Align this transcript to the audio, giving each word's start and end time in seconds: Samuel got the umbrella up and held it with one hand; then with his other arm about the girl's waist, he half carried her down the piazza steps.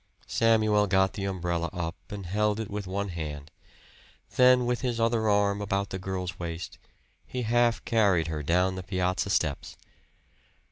Samuel 0.25 0.87
got 0.87 1.13
the 1.13 1.25
umbrella 1.25 1.69
up 1.71 1.93
and 2.09 2.25
held 2.25 2.59
it 2.59 2.71
with 2.71 2.87
one 2.87 3.09
hand; 3.09 3.51
then 4.35 4.65
with 4.65 4.81
his 4.81 4.99
other 4.99 5.29
arm 5.29 5.61
about 5.61 5.91
the 5.91 5.99
girl's 5.99 6.39
waist, 6.39 6.79
he 7.27 7.43
half 7.43 7.85
carried 7.85 8.25
her 8.25 8.41
down 8.41 8.73
the 8.73 8.81
piazza 8.81 9.29
steps. 9.29 9.77